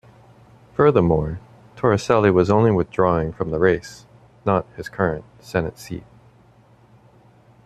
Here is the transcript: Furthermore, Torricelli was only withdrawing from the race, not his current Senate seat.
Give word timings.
Furthermore, 0.73 1.39
Torricelli 1.75 2.33
was 2.33 2.49
only 2.49 2.71
withdrawing 2.71 3.31
from 3.31 3.51
the 3.51 3.59
race, 3.59 4.07
not 4.45 4.65
his 4.75 4.89
current 4.89 5.25
Senate 5.39 5.77
seat. 5.77 6.05